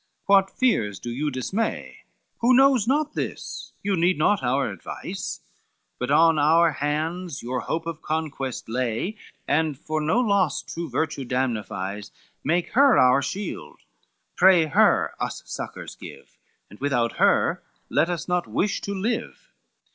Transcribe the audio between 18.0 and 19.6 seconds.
us not wish to live.